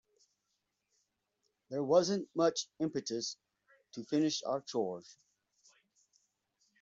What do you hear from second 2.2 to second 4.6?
much impetus to finish